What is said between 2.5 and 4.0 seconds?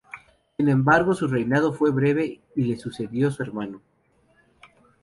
y le sucedió su hermano.